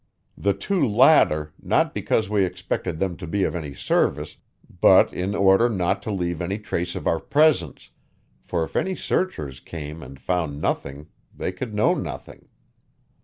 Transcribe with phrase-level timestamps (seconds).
[0.35, 4.37] The two latter not because we expected them to be of any service,
[4.81, 7.91] but in order not to leave any trace of our presence,
[8.43, 12.47] for if any searchers came and found nothing they could know nothing.